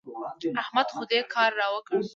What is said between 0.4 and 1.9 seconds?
احمد خو دې کار را